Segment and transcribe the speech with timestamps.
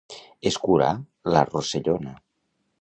[0.51, 0.89] Escurar
[1.37, 2.19] la rossellona.